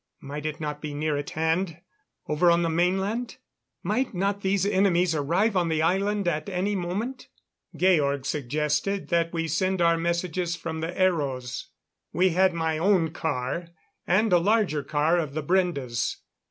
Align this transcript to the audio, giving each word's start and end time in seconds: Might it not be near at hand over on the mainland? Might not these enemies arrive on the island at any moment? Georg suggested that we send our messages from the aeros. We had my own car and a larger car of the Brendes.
Might 0.21 0.47
it 0.47 0.59
not 0.59 0.81
be 0.81 0.95
near 0.95 1.15
at 1.15 1.29
hand 1.29 1.79
over 2.27 2.49
on 2.49 2.63
the 2.63 2.71
mainland? 2.71 3.37
Might 3.83 4.15
not 4.15 4.41
these 4.41 4.65
enemies 4.65 5.13
arrive 5.13 5.55
on 5.55 5.69
the 5.69 5.83
island 5.83 6.27
at 6.27 6.49
any 6.49 6.75
moment? 6.75 7.27
Georg 7.75 8.25
suggested 8.25 9.09
that 9.09 9.31
we 9.31 9.47
send 9.47 9.79
our 9.79 9.99
messages 9.99 10.55
from 10.55 10.79
the 10.81 10.91
aeros. 10.99 11.65
We 12.11 12.29
had 12.29 12.51
my 12.55 12.79
own 12.79 13.11
car 13.11 13.67
and 14.07 14.33
a 14.33 14.39
larger 14.39 14.81
car 14.81 15.19
of 15.19 15.35
the 15.35 15.43
Brendes. 15.43 16.17